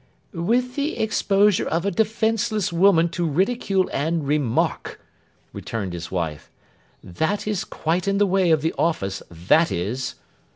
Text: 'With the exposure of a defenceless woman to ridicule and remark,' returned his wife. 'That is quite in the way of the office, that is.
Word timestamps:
'With 0.33 0.73
the 0.73 0.97
exposure 0.97 1.67
of 1.67 1.85
a 1.85 1.91
defenceless 1.91 2.73
woman 2.73 3.07
to 3.09 3.23
ridicule 3.23 3.87
and 3.93 4.25
remark,' 4.27 4.99
returned 5.53 5.93
his 5.93 6.09
wife. 6.09 6.49
'That 7.03 7.45
is 7.45 7.63
quite 7.63 8.07
in 8.07 8.17
the 8.17 8.25
way 8.25 8.49
of 8.49 8.63
the 8.63 8.73
office, 8.79 9.21
that 9.29 9.71
is. 9.71 10.15